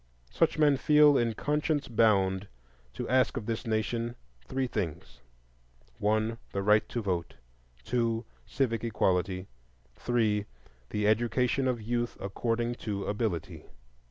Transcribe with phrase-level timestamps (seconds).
[0.31, 2.47] Such men feel in conscience bound
[2.95, 4.15] to ask of this nation
[4.47, 5.21] three things:
[5.99, 6.39] 1.
[6.53, 7.35] The right to vote.
[7.85, 8.25] 2.
[8.47, 9.45] Civic equality.
[9.97, 10.45] 3.
[10.89, 13.67] The education of youth according to ability.